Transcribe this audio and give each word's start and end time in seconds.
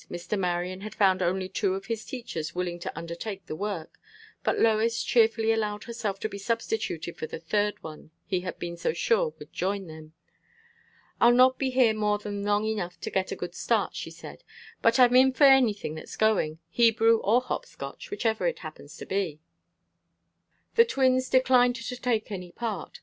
Mr. 0.09 0.35
Marion 0.35 0.81
had 0.81 0.95
found 0.95 1.21
only 1.21 1.47
two 1.47 1.75
of 1.75 1.85
his 1.85 2.03
teachers 2.03 2.55
willing 2.55 2.79
to 2.79 2.91
undertake 2.97 3.45
the 3.45 3.55
work, 3.55 3.99
but 4.43 4.57
Lois 4.57 5.03
cheerfully 5.03 5.51
allowed 5.51 5.83
herself 5.83 6.19
to 6.19 6.27
be 6.27 6.39
substituted 6.39 7.15
for 7.15 7.27
the 7.27 7.37
third 7.37 7.75
one 7.83 8.09
he 8.25 8.39
had 8.39 8.57
been 8.57 8.75
so 8.75 8.93
sure 8.93 9.35
would 9.37 9.53
join 9.53 9.85
them. 9.85 10.13
"I'll 11.19 11.29
not 11.31 11.59
be 11.59 11.69
here 11.69 11.93
more 11.93 12.17
than 12.17 12.41
long 12.43 12.65
enough 12.65 12.99
to 13.01 13.11
get 13.11 13.31
a 13.31 13.35
good 13.35 13.53
start," 13.53 13.93
she 13.95 14.09
said, 14.09 14.43
"but 14.81 14.99
I'm 14.99 15.15
in 15.15 15.33
for 15.33 15.43
anything 15.43 15.93
that's 15.93 16.17
going 16.17 16.57
Hebrew 16.69 17.17
or 17.17 17.39
Hopscotch, 17.39 18.09
whichever 18.09 18.47
it 18.47 18.59
happens 18.65 18.97
to 18.97 19.05
be." 19.05 19.39
The 20.77 20.85
twins 20.85 21.29
declined 21.29 21.75
to 21.75 21.95
take 21.95 22.31
any 22.31 22.51
part. 22.53 22.99